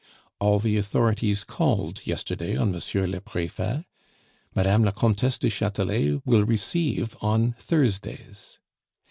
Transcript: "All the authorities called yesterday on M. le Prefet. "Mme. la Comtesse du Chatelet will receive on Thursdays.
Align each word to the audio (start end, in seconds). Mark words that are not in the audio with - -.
"All 0.39 0.57
the 0.57 0.77
authorities 0.77 1.43
called 1.43 2.07
yesterday 2.07 2.57
on 2.57 2.73
M. 2.73 2.73
le 2.81 3.21
Prefet. 3.21 3.85
"Mme. 4.55 4.83
la 4.83 4.89
Comtesse 4.89 5.37
du 5.37 5.47
Chatelet 5.51 6.23
will 6.25 6.43
receive 6.43 7.15
on 7.21 7.53
Thursdays. 7.59 8.57